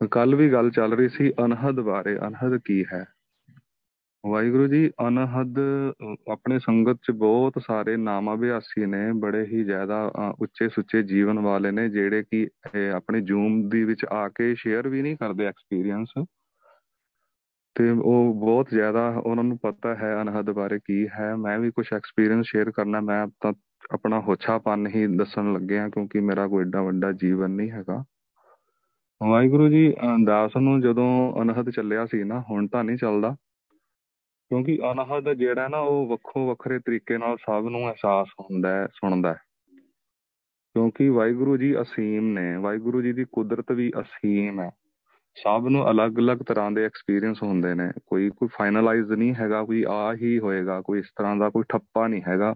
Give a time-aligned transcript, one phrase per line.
[0.00, 3.04] ਕੱਲ ਵੀ ਗੱਲ ਚੱਲ ਰਹੀ ਸੀ ਅਨਹਦ ਬਾਰੇ, ਅਨਹਦ ਕੀ ਹੈ?
[4.24, 5.58] ਵਾਹਿਗੁਰੂ ਜੀ, ਅਨਹਦ
[6.32, 10.04] ਆਪਣੇ ਸੰਗਤ ਚ ਬਹੁਤ ਸਾਰੇ ਨਾਮ ਅਭਿਆਸੀ ਨੇ, ਬੜੇ ਹੀ ਜ਼ਿਆਦਾ
[10.40, 12.48] ਉੱਚੇ ਸੁੱਚੇ ਜੀਵਨ ਵਾਲੇ ਨੇ, ਜਿਹੜੇ ਕਿ
[12.94, 16.12] ਆਪਣੇ ਜੂਮ ਦੀ ਵਿੱਚ ਆ ਕੇ ਸ਼ੇਅਰ ਵੀ ਨਹੀਂ ਕਰਦੇ ਐਕਸਪੀਰੀਅੰਸ
[17.76, 21.86] ਤੇ ਉਹ ਬਹੁਤ ਜ਼ਿਆਦਾ, ਉਹਨਾਂ ਨੂੰ ਪਤਾ ਹੈ ਅਨਹਦ ਬਾਰੇ ਕੀ ਹੈ। ਮੈਂ ਵੀ ਕੁਝ
[21.94, 23.52] ਐਕਸਪੀਰੀਅੰਸ ਸ਼ੇਅਰ ਕਰਨਾ, ਮੈਂ ਤਾਂ
[23.94, 28.02] ਆਪਣਾ ਹੋਛਾਪਨ ਹੀ ਦੱਸਣ ਲੱਗਿਆ, ਕਿਉਂਕਿ ਮੇਰਾ ਕੋਈ ਏਡਾ ਵੱਡਾ ਜੀਵਨ ਨਹੀਂ ਹੈਗਾ।
[29.22, 29.94] ਵਾਹਿਗੁਰੂ ਜੀ
[30.24, 33.36] ਦਾਸ ਨੂੰ ਜਦੋਂ ਅਨਹਦ ਚੱਲਿਆ ਸੀ ਨਾ, ਹੁਣ ਤਾਂ ਨਹੀਂ ਚੱਲਦਾ।
[34.48, 39.28] ਕਿਉਂਕਿ ਅਨਹਦ ਜਿਹੜਾ ਨਾ, ਉਹ ਵੱਖੋ ਵੱਖਰੇ ਤਰੀਕੇ ਨਾਲ ਸਭ ਨੂੰ ਅਹਿਸਾਸ ਹੁੰਦਾ ਹੈ, ਸੁਣਦਾ
[39.28, 39.38] ਹੈ।
[40.74, 44.70] ਕਿਉਂਕਿ ਵਾਹਿਗੁਰੂ ਜੀ ਅਸੀਮ ਨੇ, ਵਾਹਿਗੁਰੂ ਜੀ ਦੀ ਕੁਦਰਤ ਵੀ ਅਸੀਮ ਹੈ।
[45.44, 50.14] ਸਭ ਨੂੰ ਅਲੱਗ-ਅਲੱਗ ਤਰ੍ਹਾਂ ਦੇ ਐਕਸਪੀਰੀਅੰਸ ਹੁੰਦੇ ਨੇ। ਕੋਈ ਕੋਈ ਫਾਈਨਲਾਈਜ਼ ਨਹੀਂ ਹੈਗਾ, ਕੋਈ ਆ
[50.14, 52.54] ਹੀ ਹੋਏਗਾ, ਕੋਈ ਇਸ ਤਰ੍ਹਾਂ ਦਾ ਕੋਈ ਠੱਪਾ ਨਹੀਂ ਹੈਗਾ।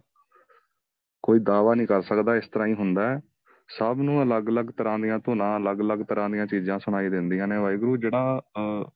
[1.22, 3.20] ਕੋਈ ਦਾਵਾ ਨਹੀਂ ਕਰ ਸਕਦਾ, ਇਸ ਤਰ੍ਹਾਂ ਹੀ ਹੁੰਦਾ ਹੈ।
[3.70, 8.40] ਸਭ ਨੂੰ ਅਲੱਗ-ਅਲੱਗ ਤਰ੍ਹਾਂ ਦੀਆਂ ਧੁਨਾਂ, ਅਲੱਗ-ਅਲੱਗ ਤਰ੍ਹਾਂ ਦੀਆਂ ਚੀਜ਼ਾਂ ਸੁਣਾਈ ਦਿੰਦੀਆਂ ਨੇ ਵਾਹਿਗੁਰੂ। ਜਿਹੜਾ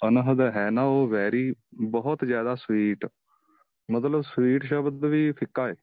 [0.09, 1.53] ਅਨਹਦ ਹੈ ਨਾ, ਉਹ ਵੈਰੀ
[1.93, 3.07] ਬਹੁਤ ਜ਼ਿਆਦਾ ਸਵੀਟ
[3.89, 5.75] ਮਤਲਬ ਸਵੀਟ ਸ਼ਬਦ ਵੀ ਫਿੱਕਾ ਹੈ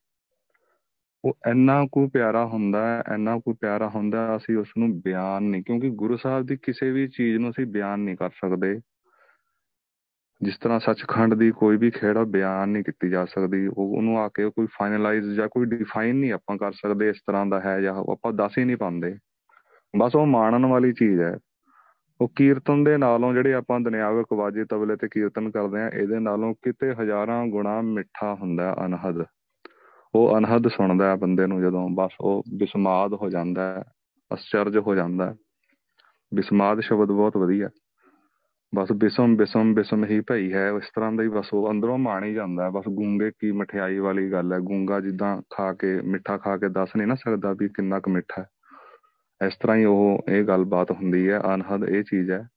[1.23, 5.63] ਉਹ ਇੰਨਾ ਕੋ ਪਿਆਰਾ ਹੁੰਦਾ ਹੈ, ਇੰਨਾ ਕੋ ਪਿਆਰਾ ਹੁੰਦਾ ਅਸੀਂ ਉਸ ਨੂੰ ਬਿਆਨ ਨਹੀਂ,
[5.63, 8.79] ਕਿਉਂਕਿ ਗੁਰੂ ਸਾਹਿਬ ਦੀ ਕਿਸੇ ਵੀ ਚੀਜ਼ ਨੂੰ ਅਸੀਂ ਬਿਆਨ ਨਹੀਂ ਕਰ ਸਕਦੇ।
[10.43, 14.27] ਜਿਸ ਤਰ੍ਹਾਂ ਸੱਚਖੰਡ ਦੀ ਕੋਈ ਵੀ ਖੇੜਾ ਬਿਆਨ ਨਹੀਂ ਕੀਤੀ ਜਾ ਸਕਦੀ। ਉਹ, ਉਹਨੂੰ ਆ
[14.27, 17.95] ਕੇ ਕੋਈ ਫਾਈਨਲਾਈਜ਼ ਜਾਂ ਕੋਈ ਡਿਫਾਈਨ ਨਹੀਂ ਆਪਾਂ ਕਰ ਸਕਦੇ ਇਸ ਤਰ੍ਹਾਂ ਦਾ ਹੈ ਜਾਂ
[17.95, 19.17] ਆਪਾਂ ਦੱਸ ਹੀ ਨਹੀਂ ਪਾਉਂਦੇ।
[19.97, 21.37] ਬਸ ਉਹ ਮਾਣਨ ਵਾਲੀ ਚੀਜ਼ ਹੈ।
[22.21, 26.53] ਉਹ ਕੀਰਤਨ ਦੇ ਨਾਲੋਂ ਜਿਹੜੇ ਆਪਾਂ ਦੁਨਿਆਵਿਕ ਵਾਜੇ ਤਬਲੇ ਤੇ ਕੀਰਤਨ ਕਰਦੇ ਆ ਇਹਦੇ ਨਾਲੋਂ
[26.53, 29.25] ਕਿਤੇ ਹਜ਼ਾਰਾਂ ਗੁਣਾ ਮਿੱਠਾ ਹੁੰਦਾ ਅਨਹਦ।
[30.15, 33.83] ਉਹ ਅਨਹਦ ਸੁਣਦਾ ਬੰਦੇ ਨੂੰ ਜਦੋਂ ਬਸ ਉਹ ਬਿਸਮਾਦ ਹੋ ਜਾਂਦਾ ਹੈ
[34.33, 35.35] ਅਸਚਰਜ ਹੋ ਜਾਂਦਾ ਹੈ।
[36.33, 37.69] ਬਿਸਮਾਦ ਸ਼ਬਦ ਬਹੁਤ ਵਧੀਆ।
[38.75, 42.23] ਬਸ ਬਿਸਮ ਬਿਸਮ ਬਿਸਮ ਹੀ ਭਈ ਹੈ, ਇਸ ਤਰ੍ਹਾਂ ਦਾ ਹੀ ਬਸ ਉਹ ਅੰਦਰੋਂ ਮਾਣ
[42.23, 46.57] ਹੀ ਜਾਂਦਾ ਬਸ ਗੂੰਗੇ ਕੀ ਮਠਿਆਈ ਵਾਲੀ ਗੱਲ ਹੈ। ਗੂੰਗਾ ਜਿੱਦਾਂ ਖਾ ਕੇ, ਮਿੱਠਾ ਖਾ
[46.57, 48.47] ਕੇ ਦੱਸ ਨਹੀਂ ਨਾ ਸਕਦਾ ਵੀ ਕਿੰਨਾ ਕੁ ਮਿੱਠਾ ਹੈ।
[49.47, 52.47] ਇਸ ਤਰ੍ਹਾਂ ਹੀ ਉਹ, ਇਹ ਗੱਲਬਾਤ ਹੁੰਦੀ ਹੈ। ਅਨਹਦ ਇਹ ਚੀਜ਼ ਹੈ।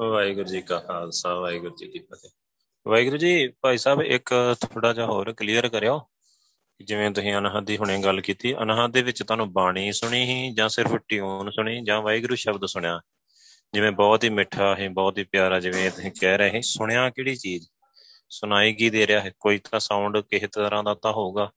[0.00, 2.30] ਵਾਹਿਗੁਰੂ ਜੀ ਕਾ ਖਾਲਸਾ, ਵਾਹਿਗੁਰੂ ਜੀ ਕੀ ਫਤਿਹ।
[2.88, 6.00] ਵਾਹਿਗੁਰੂ ਜੀ, ਭਾਈ ਸਾਹਿਬ, ਇੱਕ ਥੋੜਾ ਜਿਹਾ ਹੋਰ ਕਲੀਅਰ ਕਰਿਓ।
[6.84, 10.68] ਜਿਵੇਂ ਤੁਸੀਂ ਅਨਹਦ ਦੀ ਹੁਣੇ ਗੱਲ ਕੀਤੀ, ਅਨਹਦ ਦੇ ਵਿੱਚ ਤੁਹਾਨੂੰ ਬਾਣੀ ਸੁਣੀ ਹੀ ਜਾਂ
[10.68, 13.00] ਸਿਰਫ ਟਿਊਨ ਸੁਣੀ ਜਾਂ ਵਾਹਿਗੁਰੂ ਸ਼ਬਦ ਸੁਣਿਆ?
[13.74, 17.68] ਜਿਵੇਂ ਬਹੁਤ ਹੀ ਮਿੱਠਾ ਹੈ, ਬਹੁਤ ਹੀ ਪਿਆਰਾ ਜਿਵੇਂ ਤੁਸੀਂ ਕਹਿ ਰਹੇ, ਸੁਣਿਆ ਕਿਹੜੀ ਚੀਜ਼?
[18.30, 19.32] ਸੁਣਾਈ ਕੀ ਦੇ ਰਿਹਾ ਹੈ?
[19.40, 21.50] ਕੋਈ ਤਾਂ ਸਾਊਂਡ ਕਿਸੇ ਤਰ੍ਹਾਂ ਦਾ ਤਾਂ ਹੋਊਗਾ।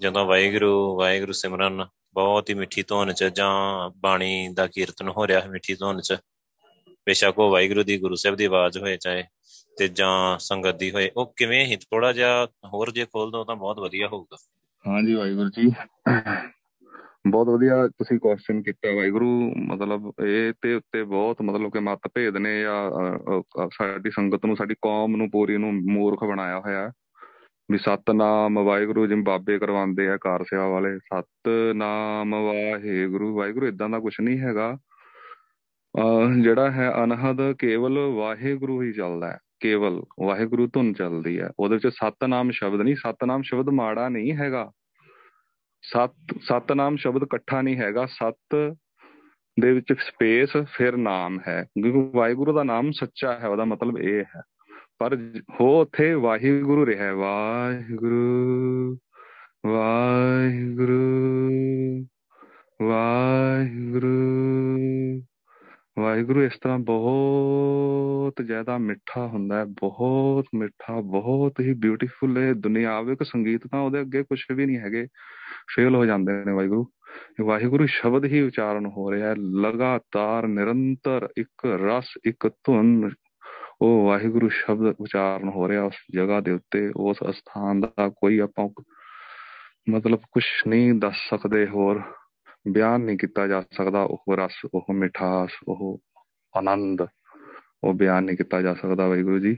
[0.00, 5.40] ਜਦੋਂ ਵਾਹਿਗੁਰੂ ਵਾਹਿਗੁਰੂ ਸਿਮਰਨ, ਬਹੁਤ ਹੀ ਮਿੱਠੀ ਧੁਨ ਚ ਜਾਂ ਬਾਣੀ ਦਾ ਕੀਰਤਨ ਹੋ ਰਿਹਾ
[5.40, 6.16] ਹੈ ਮਿੱਠੀ ਧੁਨ ਚ,
[7.06, 9.24] ਬੇਸ਼ੱਕ ਉਹ ਵਾਹਿਗੁਰੂ ਦੀ, ਗੁਰੂ ਸਾਹਿਬ ਦੀ ਆਵਾਜ਼ ਹੋਏ ਚਾਹੇ
[9.78, 13.56] ਤੇ ਜਾਂ ਸੰਗਤ ਦੀ ਹੋਏ, ਉਹ ਕਿਵੇਂ ਹੀ ਥੋੜਾ ਜਿਹਾ ਹੋਰ ਜੇ ਖੋਲ ਦੋ ਤਾਂ
[13.56, 14.36] ਬਹੁਤ ਵਧੀਆ ਹੋਊਗਾ।
[14.88, 15.72] ਹਾਂਜੀ ਵਾਹਿਗੁਰੂ ਜੀ।
[17.24, 22.36] ਬਹੁਤ ਵਧੀਆ ਤੁਸੀਂ ਕੁਐਸਚਨ ਕੀਤਾ ਵਾਹਿਗੁਰੂ, ਮਤਲਬ ਇਹ ਤੇ ਉੱਤੇ ਬਹੁਤ ਮਤਲਬ ਕਿ ਮਤ ਭੇਦ
[22.36, 26.90] ਨੇ ਜਾਂ ਸਾਡੀ ਸੰਗਤ ਨੂੰ, ਸਾਡੀ ਕੌਮ ਨੂੰ ਪੂਰੀ ਨੂੰ ਮੂਰਖ ਬਣਾਇਆ ਹੋਇਆ
[27.70, 33.98] ਵੀ ਸਤਨਾਮ ਵਾਹਿਗੁਰੂ ਜਿਵੇਂ ਬਾਬੇ ਕਰਵਾਉਂਦੇ ਆ ਕਾਰ ਸੇਵਾ ਵਾਲੇ। ਸਤਨਾਮ ਵਾਹਿਗੁਰੂ ਵਾਹਿਗੁਰੂ ਇਦਾਂ ਦਾ
[33.98, 34.76] ਕੁਝ ਨਹੀਂ ਹੈਗਾ।
[36.42, 41.94] ਜਿਹੜਾ ਹੈ ਅਨਹਦ ਕੇਵਲ ਵਾਹਿਗੁਰੂ ਹੀ ਚੱਲਦਾ ਹੈ। ਕੇਵਲ ਵਾਹਿਗੁਰੂ ਧੁਨ ਚੱਲਦੀ ਹੈ। ਉਹਦੇ ਵਿੱਚ
[41.94, 44.70] ਸਤਨਾਮ ਸ਼ਬਦ ਨਹੀਂ, ਸਤਨਾਮ ਸ਼ਬਦ ਮਾੜਾ ਨਹੀਂ ਹੈਗਾ।
[45.82, 48.76] ਸਤ, ਸਤਨਾਮ ਸ਼ਬਦ ਇਕੱਠਾ ਨਹੀਂ ਹੈਗਾ, ਸਤ
[49.60, 54.24] ਦੇ ਵਿੱਚ ਸਪੇਸ ਫਿਰ ਨਾਮ ਹੈ, ਕਿਉਂਕਿ ਵਾਹਿਗੁਰੂ ਦਾ ਨਾਮ ਸੱਚਾ ਹੈ, ਉਹਦਾ ਮਤਲਬ ਇਹ
[54.36, 54.42] ਹੈ।
[54.98, 55.18] ਪਰ
[55.60, 58.98] ਹੋ ਉਥੇ ਵਾਹਿਗੁਰੂ ਰਿਹਾ ਵਾਹਿਗੁਰੂ
[59.66, 62.06] ਵਾਹਿਗੁਰੂ
[62.82, 65.22] ਵਾਹਿਗੁਰੂ।
[65.98, 73.22] ਵਾਹਿਗੁਰੂ, ਇਸ ਤਰ੍ਹਾਂ ਬਹੁਤ ਜ਼ਿਆਦਾ ਮਿੱਠਾ ਹੁੰਦਾ ਹੈ, ਬਹੁਤ ਮਿੱਠਾ, ਬਹੁਤ ਹੀ ਬਿਊਟੀਫੁਲ ਹੈ ਦੁਨਿਆਵਿਕ
[73.22, 75.06] ਸੰਗੀਤ ਤਾਂ ਉਹਦੇ ਅੱਗੇ ਕੁਝ ਵੀ ਨਹੀਂ ਹੈਗੇ
[75.74, 76.86] ਫੇਲ ਹੋ ਜਾਂਦੇ ਨੇ ਵਾਹਿਗੁਰੂ।
[77.40, 83.10] ਵਾਹਿਗੁਰੂ ਸ਼ਬਦ ਹੀ ਉਚਾਰਨ ਹੋ ਰਿਹਾ ਹੈ, ਲਗਾਤਾਰ ਨਿਰੰਤਰ ਇੱਕ ਰਸ, ਇੱਕ ਧੁਨ,
[83.82, 88.68] ਉਹ ਵਾਹਿਗੁਰੂ ਸ਼ਬਦ ਉਚਾਰਨ ਹੋ ਰਿਹਾ ਉਸ ਜਗ੍ਹਾ ਦੇ ਉੱਤੇ, ਉਸ ਸਥਾਨ ਦਾ ਕੋਈ ਆਪਾਂ
[89.90, 92.02] ਮਤਲਬ ਕੁਝ ਨਹੀਂ ਦੱਸ ਸਕਦੇ ਹੋਰ।
[92.68, 96.00] ਬਿਆਨ ਨਹੀਂ ਕੀਤਾ ਜਾ ਸਕਦਾ। ਉਹ ਰਸ, ਉਹ ਮਿਠਾਸ, ਉਹ
[96.56, 97.06] ਆਨੰਦ,
[97.84, 99.56] ਉਹ ਬਿਆਨ ਨਹੀਂ ਕੀਤਾ ਜਾ ਸਕਦਾ ਵਾਹਿਗੁਰੂ ਜੀ।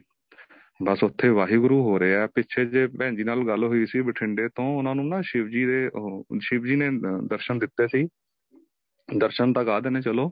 [0.83, 4.79] ਬਸ ਉੱਥੇ ਵਾਹਿਗੁਰੂ ਹੋ ਰਿਹਾ ਪਿੱਛੇ ਜੇ ਭੈਣ ਜੀ ਨਾਲ ਗੱਲ ਹੋਈ ਸੀ ਬਠਿੰਡੇ ਤੋਂ,
[4.79, 5.91] ਉਹਨਾਂ ਨੂੰ ਨਾ ਸ਼ਿਵ ਜੀ ਦੇ
[6.41, 6.91] ਸ਼ਿਵ ਜੀ ਨੇ
[7.27, 8.09] ਦਰਸ਼ਨ ਦਿੱਤੇ ਸੀ।
[9.17, 10.31] ਦਰਸ਼ਨ ਤਾਂ ਕਾਹਦੇ ਨੇ ਚਲੋ।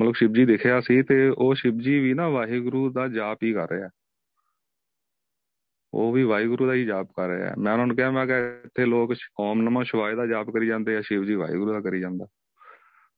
[0.00, 3.52] ਮਤਲਬ ਸ਼ਿਵ ਜੀ ਦਿਖਿਆ ਸੀ ਤੇ ਉਹ ਸ਼ਿਵ ਜੀ ਵੀ ਨਾ ਵਾਹਿਗੁਰੂ ਦਾ ਜਾਪ ਹੀ
[3.52, 3.88] ਕਰ ਰਿਹਾ।
[5.94, 8.32] ਉਹ ਵੀ ਵਾਹਿਗੁਰੂ ਦਾ ਹੀ ਜਾਪ ਕਰ ਰਿਹਾ ਮੈਂ ਉਹਨਾਂ ਨੂੰ ਕਿਹਾ, ਮੈਂ ਕਿ
[8.64, 12.00] ਇੱਥੇ ਲੋਕ ਓਮ ਨਮੋ ਸ਼ਿਵਾਏ ਦਾ ਜਾਪ ਕਰੀ ਜਾਂਦੇ ਆ, ਸ਼ਿਵ ਜੀ ਵਾਹਿਗੁਰੂ ਦਾ ਕਰੀ
[12.00, 12.26] ਜਾਂਦਾ।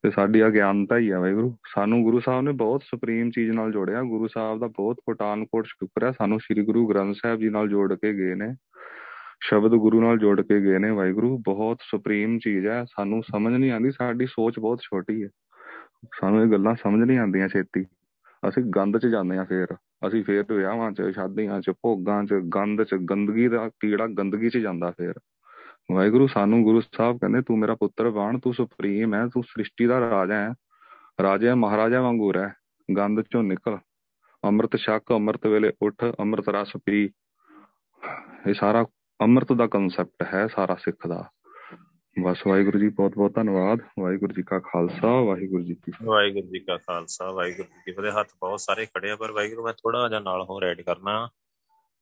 [0.03, 4.01] ਤੇ ਸਾਡੀ ਅਗਿਆਨਤਾ ਹੀ ਆ ਵਾਹਿਗੁਰੂ। ਸਾਨੂੰ ਗੁਰੂ ਸਾਹਿਬ ਨੇ ਬਹੁਤ ਸੁਪਰੀਮ ਚੀਜ਼ ਨਾਲ ਜੋੜਿਆ।
[4.01, 7.69] ਗੁਰੂ ਸਾਹਿਬ ਦਾ ਬਹੁਤ ਕੋਟਾਨ ਕੋਟ ਸ਼ੁਕਰ ਹੈ। ਸਾਨੂੰ ਸ੍ਰੀ ਗੁਰੂ ਗ੍ਰੰਥ ਸਾਹਿਬ ਜੀ ਨਾਲ
[7.69, 8.55] ਜੋੜ ਕੇ ਗਏ ਨੇ।
[9.43, 13.71] ਸ਼ਬਦ ਗੁਰੂ ਨਾਲ ਜੋੜ ਕੇ ਗਏ ਨੇ ਵਾਹਿਗੁਰੂ। ਬਹੁਤ ਸੁਪਰੀਮ ਚੀਜ਼ ਹੈ। ਸਾਨੂੰ ਸਮਝ ਨਹੀਂ
[13.71, 15.29] ਆਉਂਦੀ। ਸਾਡੀ ਸੋਚ ਬਹੁਤ ਛੋਟੀ ਹੈ।
[16.19, 17.85] ਸਾਨੂੰ ਇਹ ਗੱਲਾਂ ਸਮਝ ਨਹੀਂ ਆਉਂਦੀਆਂ ਛੇਤੀ।
[18.49, 19.67] ਅਸੀਂ ਗੰਦ 'ਚ ਜਾਂਦੇ ਆ ਫੇਰ।
[20.01, 24.57] ਅਸੀਂ ਫੇਰ ਵਿਆਹਾਂ 'ਚ, ਸ਼ਾਦੀਆਂ 'ਚ, ਭੋਗਾਂ 'ਚ ਗੰਦ 'ਚ, ਗੰਦਗੀ ਦਾ ਕੀੜਾ ਗੰਦਗੀ 'ਚ
[24.57, 25.13] ਜਾਂਦਾ ਫੇਰ।
[25.91, 29.99] ਵਾਹਿਗੁਰੂ, ਸਾਨੂੰ ਗੁਰੂ ਸਾਹਿਬ ਕਹਿੰਦੇ, ਤੂੰ ਮੇਰਾ ਪੁੱਤਰ ਬਾਣ, ਤੂੰ ਸੁਪਰੀਮ ਹੈ ਤੂੰ ਸ੍ਰਿਸ਼ਟੀ ਦਾ
[29.99, 30.53] ਰਾਜਾ ਹੈ
[31.21, 32.49] ਰਾਜਾ ਮਹਾਰਾਜਾ ਵਾਂਗੂ ਰਹਿ
[32.89, 33.77] ਗੰਦ ਚੋਂ ਨਿਕਲ,
[34.43, 37.03] ਅੰਮ੍ਰਿਤ ਛਕ, ਅੰਮ੍ਰਿਤ ਵੇਲੇ ਉੱਠ, ਅੰਮ੍ਰਿਤ ਰਸ ਪੀ।
[38.47, 38.85] ਇਹ ਸਾਰਾ
[39.19, 41.23] ਅੰਮ੍ਰਿਤ ਦਾ ਕਨਸੈਪਟ ਹੈ, ਸਾਰਾ ਸਿੱਖ ਦਾ।
[42.17, 46.59] ਬਸ ਵਾਹਿਗੁਰੂ ਜੀ ਬਹੁਤ ਬਹੁਤ ਧੰਨਵਾਦ। ਵਾਹਿਗੁਰੂ ਜੀ ਕਾ ਖਾਲਸਾ, ਵਾਹਿਗੁਰੂ ਜੀ ਕੀ ਵਾਹਿਗੁਰੂ ਜੀ
[46.59, 50.07] ਕਾ ਖਾਲਸਾ, ਵਾਹਿਗੁਰੂ ਜੀ ਕੀ ਫਤਿਹ। ਹੱਥ ਬਹੁਤ ਸਾਰੇ ਖੜੇ ਆ, ਪਰ ਵਾਹਿਗੁਰੂ, ਮੈਂ ਥੋੜਾ
[50.09, 51.27] ਜਿਹਾ ਨਾਲ ਹੋਰ ਐਡ ਕਰਨਾ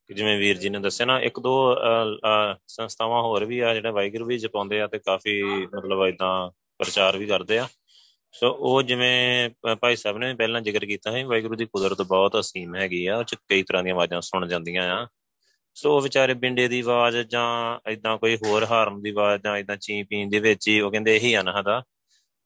[0.10, 1.56] ਕਿ ਜਿਵੇਂ ਵੀਰ ਜੀ ਨੇ ਦੱਸਿਆ ਨਾ, ਇੱਕ ਦੋ
[2.68, 5.42] ਸੰਸਥਾਵਾਂ ਹੋਰ ਵੀ ਆ ਜਿਹੜੇ ਵਾਹਿਗੁਰੂ ਵੀ ਜਪਾਉਂਦੇ ਆ ਤੇ ਕਾਫੀ
[5.76, 7.68] ਮਤਲਬ ਇਦਾਂ ਪ੍ਰਚਾਰ ਵੀ ਕਰਦੇ ਆ।
[8.36, 9.50] ਸੋ ਉਹ ਜਿਵੇਂ
[9.82, 13.24] ਭਾਈ ਸਾਹਿਬ ਨੇ ਪਹਿਲਾਂ ਜ਼ਿਕਰ ਕੀਤਾ ਹੈ ਵਾਹਿਗੁਰੂ ਦੀ ਕੁਦਰਤ ਬਹੁਤ ਅਸੀਮ ਹੈਗੀ ਆ, ਉਹ
[13.24, 15.08] ਚ ਕਈ ਤਰ੍ਹਾਂ ਦੀਆਂ ਆਵਾਜ਼ਾਂ ਸੁਣ ਜਾਂਦੀਆਂ ਆ।
[15.76, 20.04] ਸੋ ਵਿਚਾਰੇ ਬਿੰਡੇ ਦੀ ਆਵਾਜ਼ ਜਾਂ ਇਦਾਂ ਕੋਈ ਹੋਰ ਹਾਰਨ ਦੀ ਆਵਾਜ਼ ਜਾਂ ਇਦਾਂ ਚੀ
[20.04, 21.84] ਪੀਣ ਦੇ ਵਿੱਚ ਹੀ ਉਹ ਕਹਿੰਦੇ ਇਹੀ ਅਨਹਦ ਆ।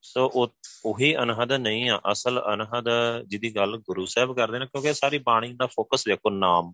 [0.01, 0.47] ਸੋ ਉਹ,
[0.85, 2.89] ਉਹੀ ਅਨਹਦ ਨਹੀਂ ਆ, ਅਸਲ ਅਨਹਦ
[3.27, 6.73] ਜਿਹਦੀ ਗੱਲ ਗੁਰੂ ਸਾਹਿਬ ਕਰਦੇ ਨੇ, ਕਿਉਂਕਿ ਸਾਰੀ ਬਾਣੀ ਦਾ ਫੋਕਸ ਦੇਖੋ ਨਾਮ।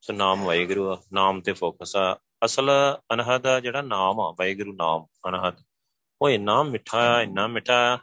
[0.00, 2.70] ਸੋ ਨਾਮ ਵਾਹਿਗੁਰੂ ਆ, ਨਾਮ ਤੇ ਫੋਕਸ ਆ। ਅਸਲ
[3.14, 5.54] ਅਨਹਦ ਜਿਹੜਾ ਨਾਮ ਆ, ਵਾਹਿਗੁਰੂ ਨਾਮ, ਅਨਹਦ।
[6.22, 7.98] ਉਹ ਇੰਨਾ ਮਿੱਠਾ ਆ ਇੰਨਾ ਮਿੱਠਾ ਆ।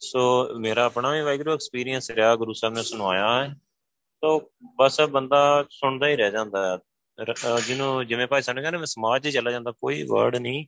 [0.00, 3.54] ਸੋ ਮੇਰਾ ਆਪਣਾ ਵੀ ਵਾਹਿਗੁਰੂ ਐਕਸਪੀਰੀਅੰਸ ਰਿਹਾ, ਗੁਰੂ ਸਾਹਿਬ ਨੇ ਸੁਣਾਇਆ ਹੈ।
[4.24, 6.78] ਸੋ ਬਸ ਬੰਦਾ ਸੁਣਦਾ ਹੀ ਰਹਿ ਜਾਂਦਾ ਹੈ
[7.66, 10.64] ਜਿਹਨੂੰ, ਜਿਵੇਂ ਭਾਈ ਸਾਨੂੰ ਕਹਿੰਦੇ ਸਮਾਜ 'ਚ ਚਲਾ ਜਾਂਦਾ, ਕੋਈ ਵਰਡ ਨਹੀਂ,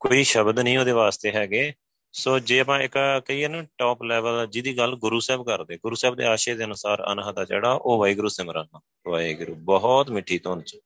[0.00, 1.72] ਕੋਈ ਸ਼ਬਦ ਨਹੀਂ ਉਹਦੇ ਵਾਸਤੇ ਹੈਗੇ।
[2.14, 6.16] ਸੋ ਜੇ ਆਪਾਂ ਇੱਕ ਕਹੀਏ ਨਾ ਟੌਪ ਲੈਵਲ ਜਿਹਦੀ ਗੱਲ ਗੁਰੂ ਸਾਹਿਬ ਕਰਦੇ, ਗੁਰੂ ਸਾਹਿਬ
[6.16, 8.66] ਦੇ ਆਸ਼ੇ ਦੇ ਅਨੁਸਾਰ ਅਨਹਦ ਜਿਹੜਾ, ਉਹ ਵਾਹਿਗੁਰੂ ਸਿਮਰਨ
[9.08, 10.76] ਵਾਹਿਗੁਰੂ। ਬਹੁਤ ਮਿੱਠੀ ਧੁਨ ਚ।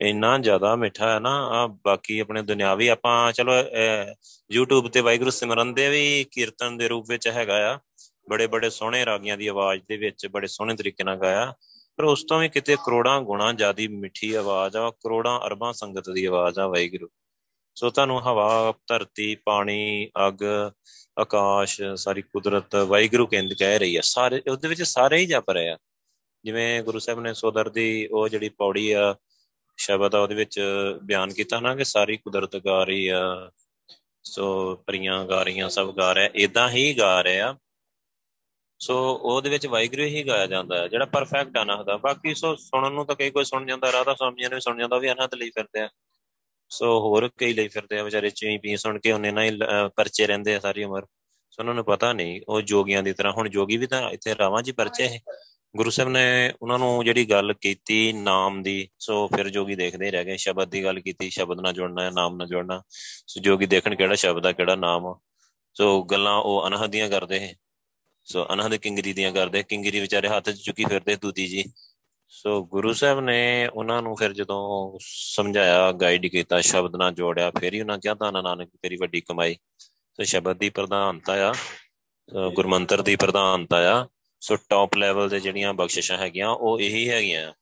[0.00, 3.52] ਇੰਨਾ ਜ਼ਿਆਦਾ ਮਿੱਠਾ ਹੈ ਨਾ, ਆ ਬਾਕੀ ਆਪਣੇ ਦੁਨਿਆਵੀ ਆਪਾਂ ਚਲੋ
[4.50, 7.78] YouTube ਤੇ ਵਾਹਿਗੁਰੂ ਸਿਮਰਨ ਦੇ ਵੀ ਕੀਰਤਨ ਦੇ ਰੂਪ ਵਿੱਚ ਹੈਗਾ ਆ
[8.30, 11.54] ਬੜੇ ਬੜੇ ਸੋਹਣੇ ਰਾਗੀਆਂ ਦੀ ਆਵਾਜ਼ ਦੇ ਵਿੱਚ, ਬੜੇ ਸੋਹਣੇ ਤਰੀਕੇ ਨਾਲ ਗਾਇਆ।
[11.96, 16.24] ਪਰ ਉਸ ਤੋਂ ਵੀ ਕਿਤੇ ਕਰੋੜਾਂ ਗੁਣਾ ਜਿਆਦੀ ਮਿੱਠੀ ਆਵਾਜ਼ ਆ, ਕਰੋੜਾਂ ਅਰਬਾਂ ਸੰਗਤ ਦੀ
[16.24, 17.08] ਆਵਾਜ਼ ਆ ਵਾਹਿਗੁਰੂ।
[17.74, 20.38] ਸੋ ਤੁਹਾਨੂੰ ਹਵਾ, ਧਰਤੀ, ਪਾਣੀ, ਅਗ,
[21.18, 25.70] ਆਕਾਸ਼, ਸਾਰੀ ਕੁਦਰਤ ਵਾਹਿਗੁਰੂ ਕਹਿੰਦ ਕਹਿ ਰਹੀ ਆ। ਸਾਰੇ, ਉਹਦੇ ਵਿੱਚ ਸਾਰੇ ਹੀ ਜਪ ਰਹੇ
[25.70, 25.78] ਆ।
[26.44, 29.14] ਜਿਵੇਂ ਗੁਰੂ ਸਾਹਿਬ ਨੇ ਸੋਦਰ ਦੀ ਉਹ ਜਿਹੜੀ ਪੌੜੀ ਆ,
[29.76, 30.60] ਸ਼ਬਦ ਆ, ਉਹਦੇ ਵਿੱਚ
[31.02, 33.50] ਬਿਆਨ ਕੀਤਾ ਨਾ ਕਿ ਸਾਰੀ ਕੁਦਰਤ ਗਾ ਰਹੀ ਆ,
[34.24, 37.56] ਸੋ ਪਰੀਆਂ ਗਾ ਰਹੀਆਂ, ਸਭ ਗਾ ਰਹੇ। ਇਦਾਂ ਹੀ ਗਾ ਰਹੇ ਆ।
[38.80, 42.92] ਸੋ ਉਹਦੇ ਵਿੱਚ ਵਾਹਿਗੁਰੂ ਹੀ ਗਾਇਆ ਜਾਂਦਾ ਹੈ, ਜਿਹੜਾ ਪਰਫੈਕਟ ਅਨਹਦ ਆ ਬਾਕੀ ਸੋ ਸੁਣਨ
[42.92, 45.80] ਨੂੰ ਤਾਂ ਕਈ ਕੋਈ ਸੁਣ ਜਾਂਦਾ, ਰਾਧਾ ਸਵਾਮੀ ਨੇ ਸੁਣ ਜਾਂਦਾ ਵੀ ਅਨਹਦ ਲਈ ਫਿਰਦੇ
[45.80, 45.88] ਆ।
[46.70, 49.58] ਸੋ ਹੋਰ ਕਈ ਲਈ ਫਿਰਦੇ ਆ, ਵਿਚਾਰੇ ਚੀ ਪੀ ਸੁਣ ਕੇ ਉਹਨੇ ਨਾ ਹੀ
[49.96, 51.06] ਪਰਚੇ ਰਹਿੰਦੇ ਆ ਸਾਰੀ ਉਮਰ।
[51.50, 54.62] ਸੋ ਉਹਨਾਂ ਨੂੰ ਪਤਾ ਨਹੀਂ, ਉਹ ਜੋਗੀਆਂ ਦੀ ਤਰ੍ਹਾਂ। ਹੁਣ ਜੋਗੀ ਵੀ ਤਾਂ ਇੱਥੇ ਰਾਵਾਂ
[54.62, 55.20] ਜੀ ਪਰਚੇ ਹੈ
[55.74, 60.24] ਗੁਰੂ ਸਾਹਿਬ ਨੇ ਉਹਨਾਂ ਨੂੰ ਜਿਹੜੀ ਗੱਲ ਕੀਤੀ ਨਾਮ ਦੀ, ਸੋ ਫਿਰ ਜੋਗੀ ਦੇਖਦੇ ਰਹਿ
[60.24, 62.82] ਗਏ। ਸ਼ਬਦ ਦੀ ਗੱਲ ਕੀਤੀ, ਸ਼ਬਦ ਨਾਲ ਜੁੜਨਾ ਹੈ ਨਾਮ ਨਾਲ ਜੁੜਨਾ।
[63.26, 65.18] ਸੋ ਜੋਗੀ ਦੇਖਣ ਕਿਹੜਾ ਸ਼ਬਦ ਆ, ਕਿਹੜਾ ਨਾਮ ਆ।
[65.76, 67.54] ਸੋ ਗੱਲਾਂ ਉਹ ਅਨਹਦ ਦੀਆਂ ਕਰਦੇ ਹੈ
[68.26, 71.64] ਸੋ ਅਨਹਦ ਕਿੰਗਰੀ ਦੀਆਂ ਕਰਦੇ, ਕਿੰਗਰੀ ਵਿਚਾਰੇ ਹੱਥ 'ਚ ਚੁੱਕੀ ਫਿਰਦੇ ਦੂਤੀ ਜੀ।
[72.28, 77.74] ਸੋ ਗੁਰੂ ਸਾਹਿਬ ਨੇ ਉਹਨਾਂ ਨੂੰ ਫਿਰ ਜਦੋਂ ਸਮਝਾਇਆ ਗਾਈਡ ਕੀਤਾ, ਸ਼ਬਦ ਨਾਲ ਜੋੜਿਆ, ਫਿਰ
[77.74, 79.56] ਹੀ ਉਹਨਾਂ ਕਿਹਾ ਤਾਂ ਨਾਨਕ, ਤੇਰੀ ਵੱਡੀ ਕਮਾਈ।
[80.18, 81.52] ਸੋ ਸ਼ਬਦ ਦੀ ਪ੍ਰਧਾਨਤਾ ਆ
[82.54, 84.06] ਗੁਰਮੰਤਰ ਦੀ ਪ੍ਰਧਾਨਤਾ ਆ।
[84.40, 87.52] ਸੋ ਟੌਪ ਲੈਵਲ ਦੇ ਜਿਹੜੀਆਂ ਬਖਸ਼ਿਸ਼ਾਂ ਹੈਗੀਆਂ, ਉਹ ਇਹੀ ਹੈਗੀਆਂ।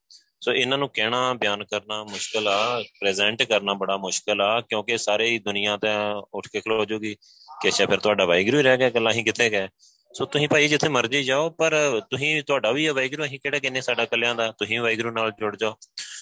[0.41, 5.29] ਸੋ ਇਹਨਾਂ ਨੂੰ ਕਹਿਣਾ, ਬਿਆਨ ਕਰਨਾ ਮੁਸ਼ਕਲ ਆ ਪ੍ਰੈਜ਼ੈਂਟ ਕਰਨਾ ਬੜਾ ਮੁਸ਼ਕਲ ਆ, ਕਿਉਂਕਿ ਸਾਰੇ
[5.29, 5.89] ਹੀ ਦੁਨੀਆ ਤੇ
[6.35, 7.15] ਉੱਠ ਕੇ ਖਲੋ ਜੂਗੀ।
[7.63, 9.69] ਕਿ ਅੱਛਾ ਫਿਰ ਤੁਹਾਡਾ ਵਾਹਿਗੁਰੂ ਹੀ ਰਹਿ ਗਿਆ, ਗੱਲਾਂ ਹੀ ਕਿੱਥੇ ਗਏ?
[10.15, 11.75] ਸੋ ਤੁਸੀਂ ਭਾਈ ਜਿੱਥੇ ਮਰਜ਼ੀ ਜਾਓ, ਪਰ
[12.11, 15.57] ਤੁਸੀਂ, ਤੁਹਾਡਾ ਵੀ ਹੈ ਵਾਹਿਗੁਰੂ, ਅਸੀਂ ਕਿਹੜਾ ਕਹਿੰਨੇ ਸਾਡਾ ਕੱਲਿਆਂ ਦਾ, ਤੁਸੀਂ ਵਾਹਿਗੁਰੂ ਨਾਲ ਜੁੜ
[15.57, 15.75] ਜਾਓ।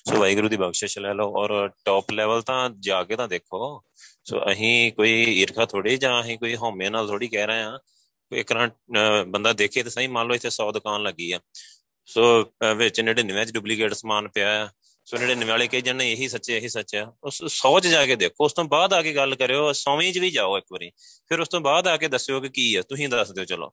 [0.08, 3.82] ਸੋ ਵਾਹਿਗੁਰੂ ਦੀ ਬਖਸ਼ਿਸ਼ ਲੈ ਲਓ, ਔਰ ਟੌਪ ਲੈਵਲ ਤਾਂ ਜਾ ਕੇ ਤਾਂ ਦੇਖੋ।
[4.24, 7.78] ਸੋ ਅਸੀਂ ਕੋਈ ਈਰਖਾ ਥੋੜੀ ਜਾਂ ਅਸੀਂ ਕੋਈ ਹਉਮੈ ਨਾਲ ਥੋੜੀ ਕਹਿ ਰਹੇ ਆ
[8.32, 8.52] ਕੋਈ ਇੱਕ
[9.28, 11.40] ਬੰਦਾ ਦੇਖੇ ਤਾਂ ਸਹੀ, ਮੰਨ ਲਓ ਇੱਥੇ 100 ਦੁਕਾਨ ਲੱਗੀ ਆ।
[12.08, 12.22] ਸੋ
[12.76, 14.68] ਵਿੱਚ 99 ਚ ਡੁਪਲੀਕੇਟ ਸਮਾਨ ਪਿਆ ਆ।
[15.06, 18.44] ਸੋ 99 ਵਾਲੇ ਕਹੀ ਜਾਂਦੇ ਇਹੀ ਸੱਚੇ, ਇਹੀ ਸੱਚਾ ਉਸ 100 ਚ ਜਾ ਕੇ ਦੇਖੋ,
[18.44, 20.90] ਉਸ ਤੋਂ ਬਾਅਦ ਆ ਕੇ ਗੱਲ ਕਰਿਓ 100ਵੀਂ ਚ ਵੀ ਜਾਓ ਇੱਕ ਵਾਰੀ।
[21.28, 23.72] ਫਿਰ ਉਸ ਤੋਂ ਬਾਅਦ ਆ ਕੇ ਦੱਸਿਓ ਕਿ ਕੀ ਹੈ ਤੁਸੀਂ ਦੱਸ ਦਿਓ, ਚਲੋ।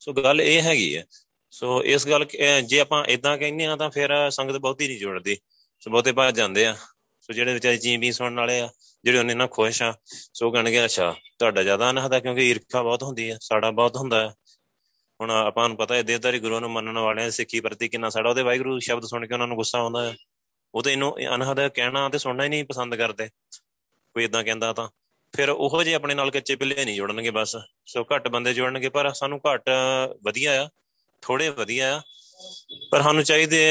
[0.00, 1.04] ਸੋ ਗੱਲ ਇਹ ਹੈਗੀ ਹੈ
[1.52, 2.26] ਸੋ ਇਸ ਗੱਲ
[2.66, 5.36] ਜੇ ਆਪਾਂ ਇਦਾਂ ਕਹਿੰਦੇ ਆ ਤਾਂ ਫਿਰ ਸੰਗਤ ਬਹੁਤੀ ਨਹੀਂ ਜੁੜਦੀ।
[5.82, 6.76] ਸੋ ਬਹੁਤੇ ਬਾਅਦ ਜਾਂਦੇ ਆ।
[7.22, 8.68] ਸੋ ਜਿਹੜੇ ਵਿਚਾਰੇ ਜੀ ਵੀ ਸੁਣਨ ਵਾਲੇ ਆ,
[9.04, 9.94] ਜਿਹੜੇ ਉਹਨੇ ਨਾ ਖੁਸ਼ ਆ,
[10.34, 14.34] ਸੋ ਕਹਿਣਗੇ, ਅੱਛਾ, ਤੁਹਾਡਾ ਜ਼ਿਆਦਾ ਅਨਹਦਾ ਕਿਉਂਕਿ ਈਰਖਾ ਬਹੁਤ ਹੁੰਦੀ ਹੈ ਸਾਡਾ ਬਹੁਤ ਹੁੰਦਾ ਹੈ
[15.20, 18.42] ਹੁਣ ਆਪਾਂ ਨੂੰ ਪਤਾ ਹੈ ਦੇਵਦਾਰੀ ਗੁਰੂ ਨੂੰ ਮੰਨਣ ਵਾਲਿਆਂ ਸਿੱਖੀ ਪ੍ਰਤੀ ਕਿੰਨਾ ਸਾਡਾ। ਉਹਦੇ
[18.42, 20.14] ਵਾਹਿਗੁਰੂ ਸ਼ਬਦ ਸੁਣ ਕੇ ਉਹਨਾਂ ਨੂੰ ਗੁੱਸਾ ਆਉਂਦਾ ਹੈ
[20.74, 23.28] ਉਹ ਤਾਂ ਇਹਨੂੰ ਅਨਹਦ ਕਹਿਣਾ ਤੇ ਸੁਣਨਾ ਹੀ ਨਹੀਂ ਪਸੰਦ ਕਰਦੇ।
[24.14, 24.88] ਕੋਈ ਇਦਾਂ ਕਹਿੰਦਾ ਤਾਂ।
[25.36, 29.12] ਫਿਰ ਉਹੋ ਜਿਹੇ ਆਪਣੇ ਨਾਲ ਕੱਚੇ ਪਿੱਲੇ ਨਹੀਂ ਜੁੜਨਗੇ ਬਸ। ਸੋ ਘੱਟ ਬੰਦੇ ਜੁੜਨਗੇ, ਪਰ
[29.12, 29.62] ਸਾਨੂੰ ਘੱਟ
[30.22, 30.68] ਵਧੀਆ ਆ।
[31.22, 32.02] ਥੋੜੇ ਵਧੀਆ ਆ।
[32.90, 33.66] ਪਰ ਸਾਨੂੰ ਚਾਹੀਦੇ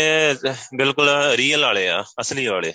[0.75, 2.73] ਬਿਲਕੁਲ ਰੀਅਲ ਵਾਲੇ ਆ, ਅਸਲੀ ਵਾਲੇ।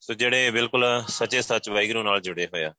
[0.00, 2.72] ਸੋ ਜਿਹੜੇ ਬਿਲਕੁਲ ਸੱਚੇ ਸੱਚ ਵਾਹਿਗੁਰੂ ਨਾਲ ਜੁੜੇ ਹੋਏ ਆ।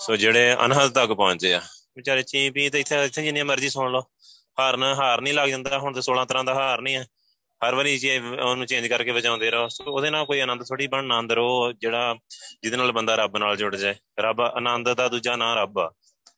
[0.00, 1.62] ਸੋ ਜਿਹੜੇ ਅਨਹਦ ਤੱਕ ਪਹੁੰਚੇ ਆ।
[1.96, 4.02] ਵਿਚਾਰੇ ਚੀ ਪੀ ਤੇ ਇੱਥੇ ਇੱਥੇ ਜਿੰਨੀ ਮਰਜ਼ੀ ਸੁਣ ਲਓ।
[4.60, 7.06] ਹਾਰਨ ਹਾਰ ਨਹੀਂ ਲੱਗ ਜਾਂਦਾ। ਹੁਣ ਤੇ 16 ਤਰ੍ਹਾਂ ਦਾ ਹਾਰ ਨਹੀਂ ਹੈ
[7.64, 11.20] ਹਰ ਵਾਰੀ ਜੇ ਉਹਨੂੰ ਚੇਂਜ ਕਰਕੇ ਵਜਾਉਂਦੇ ਰਹੋ। ਸੋ ਉਹਦੇ ਨਾਲ ਕੋਈ ਆਨੰਦ ਥੋੜੀ ਬਣਨਾ
[11.20, 12.16] ਅੰਦਰ ਉਹ ਜਿਹੜਾ
[12.62, 15.92] ਜਿਹਦੇ ਨਾਲ ਬੰਦਾ ਰੱਬ ਨਾਲ ਜੁੜ ਜਾਏ। ਰੱਬ ਆਨੰਦ ਦਾ ਦੂਜਾ ਨਾਂ ਰੱਬ ਆ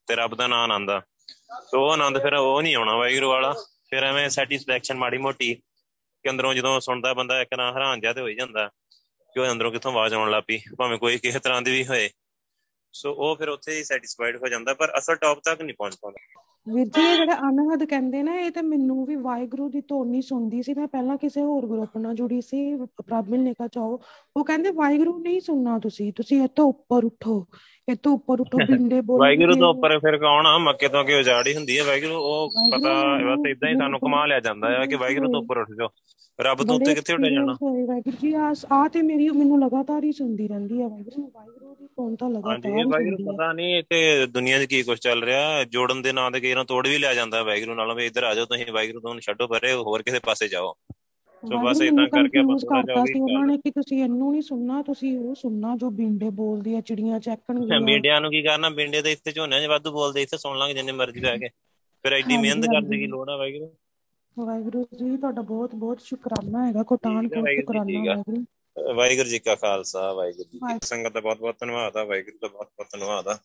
[0.07, 1.03] ਤੇ ਰੱਬ ਦਾ ਨਾਂ ਆਨੰਦ ਆ।
[1.67, 3.55] ਸੋ ਉਹ ਆਨੰਦ ਫਿਰ ਉਹ ਨਹੀਂ ਆਉਣਾ ਵਾਹਿਗੁਰੂ ਵਾਲਾ।
[3.91, 5.55] ਫਿਰ ਐਵੇਂ ਸੈਟੀਸਫੈਕਸ਼ਨ ਮਾੜੀ ਮੋਟੀ
[6.23, 8.69] ਕਿ ਅੰਦਰੋਂ ਜਦੋਂ ਸੁਣਦਾ ਬੰਦਾ ਇੱਕ ਨਾ ਹੈਰਾਨ ਜਾ ਤੇ ਹੋ ਜਾਂਦਾ
[9.35, 12.11] ਕਿ ਉਹ ਅੰਦਰੋਂ ਕਿੱਥੋਂ ਆਵਾਜ਼ ਆਉਣ ਲੱਪੀ ਭਾਵੇਂ ਕੋਈ ਕਿਸੇ ਤਰ੍ਹਾਂ ਦੀ ਵੀ ਹੋਏ।
[12.93, 16.43] ਸੋ ਉਹ ਫਿਰ ਉੱਥੇ ਹੀ ਸੈਟੀਸਫਾਈਡ ਹੋ ਜਾਂਦਾ ਪਰ ਅਸਲ ਟੌਪ ਤੱਕ ਨਹੀਂ ਪਹੁੰਚ ਪਾਉਂਦਾ।
[16.75, 20.75] ਵੀਰ ਜੀ ਜਿਹੜਾ ਅਨਹਦ ਕਹਿੰਦੇ ਨੇ ਇਹ ਤੇ ਮੈਨੂੰ ਵੀ ਵਾਹਿਗੁਰੂ ਦੀ ਧੋਨੀ ਸੁਣਦੀ ਸੀ।
[20.75, 24.01] ਮੈਂ ਪਹਿਲਾਂ ਕਿਸੇ ਹੋਰ ਗਰੁੱਪ ਨਾਲ ਜੁੜੀ ਸੀ ਪ੍ਰਭ ਮਿਲਨੇ ਕਾ ਚਾਹੋ।
[24.37, 27.47] ਉਹ ਕਹਿੰਦੇ ਵਾਹਿਗੁਰੂ ਨਹੀਂ ਸੁਣਨਾ ਤੁਸੀਂ ਤੁਸੀਂ ਇੱਥੋਂ ਉੱਪਰ ਉੱਠੋ।
[28.03, 30.59] ਤੋਂ ਉੱਪਰ ਉੱਪਰ ਬਿੰਡੇ ਬੋਲ ਵਾਹਿਗੁਰੂ ਤੋਂ ਉੱਪਰ ਫਿਰ ਕੌਣ ਆ?
[30.59, 34.41] ਮੱਕੇ ਤੋਂ ਕਿ ਉਜਾੜ ਹੁੰਦੀ ਹੈ। ਵਾਹਿਗੁਰੂ ਉਹ ਪਤਾ ਬਸ ਇਦਾਂ ਹੀ ਸਾਨੂੰ ਕਮਾ ਲਿਆ
[34.41, 35.89] ਜਾਂਦਾ ਹੈ ਕਿ ਵਾਹਿਗੁਰੂ ਤੋਂ ਉੱਪਰ ਉੱਠ ਜਾਓ।
[36.41, 37.55] ਰੱਬ ਤੋਂ ਉੱਤੇ ਕਿੱਥੇ ਉੱਠ ਜਾਣਾ?
[37.63, 41.87] ਵਾਹਿਗੁਰੂ ਜੀ ਆ ਆ ਤੇ ਮੇਰੀ ਮੈਨੂੰ ਲਗਾਤਾਰ ਹੀ ਸੁਣਦੀ ਰਹਿੰਦੀ ਹੈ ਵਾਹਿਗੁਰੂ। ਵਾਹਿਗੁਰੂ ਦੀ
[41.87, 46.03] ਧੁਨ ਤਾਂ ਲਗਾਤਾਰ ਹਾਂਜੀ ਵਾਹਿਗੁਰੂ ਪਤਾ ਨਹੀਂ ਇੱਥੇ ਦੁਨੀਆ 'ਚ ਕੀ ਕੁਝ ਚੱਲ ਰਿਹਾ। ਜੋੜਨ
[46.03, 48.45] ਦੇ ਨਾਂ ਤੇ ਕਈ ਵਾਰ ਤੋੜ ਵੀ ਲਿਆ ਜਾਂਦਾ ਵਾਹਿਗੁਰੂ ਨਾਲ ਵੀ ਇੱਧਰ ਆ ਜਾਓ
[48.45, 50.75] ਤੁਸੀਂ ਵਾਹਿਗੁਰੂ ਤੋਂ ਛੱਡੋ ਪਰੇ ਹੋਰ ਕਿਸੇ ਪਾਸੇ ਜਾਓ।
[51.43, 54.83] ਸੋ ਬਸ ਇਦਾਂ ਕਰਕੇ ਆਪਾਂ ਥੋੜਾ ਜਿਹਾ ਸੀ ਉਹਨਾਂ ਨੇ ਕਿ ਤੁਸੀਂ ਇਹਨੂੰ ਨਹੀਂ ਸੁਣਨਾ
[54.83, 58.69] ਤੁਸੀਂ ਉਹ ਸੁਣਨਾ ਜੋ ਬਿੰਡੇ ਬੋਲਦੀ ਆ ਚਿੜੀਆਂ ਚੈੱਕਣਗੀਆਂ। ਬਿੰਡਿਆਂ ਨੂੰ ਕੀ ਕਰਨਾ?
[58.71, 61.49] ਬਿੰਡੇ ਦੇ ਇੱਥੇ ਝੋਨਿਆਂ 'ਚ ਵਾਧੂ ਬੋਲਦੇ ਇੱਥੇ ਸੁਣ ਲਾਂਗੇ ਜਿੰਨੇ ਮਰਜ਼ੀ ਬਹਿ ਕੇ।
[62.05, 63.71] ਫਿਰ ਐਡੀ ਮਿਹਨਤ ਕਰਨ ਦੀ ਲੋੜ ਆ ਵਾਹਿਗੁਰੂ?
[64.37, 68.45] ਵਾਹਿਗੁਰੂ ਜੀ ਤੁਹਾਡਾ ਬਹੁਤ ਬਹੁਤ ਸ਼ੁਕਰਾਨਾ ਹੈਗਾ ਕੋਟਾਨ ਕੋਟ ਸ਼ੁਕਰਾਨਾ ਵਾਹਿਗੁਰੂ।
[68.97, 72.49] ਵਾਹਿਗੁਰੂ ਜੀ ਕਾ ਖਾਲਸਾ ਵਾਹਿਗੁਰੂ ਜੀ ਕੀ ਸੰਗਤ ਦਾ ਬਹੁਤ ਬਹੁਤ ਧੰਨਵਾਦ ਆ ਵਾਹਿਗੁਰੂ ਦਾ
[72.49, 73.39] ਬਹੁਤ ਬਹੁਤ ਧੰਨਵਾਦ ਆ।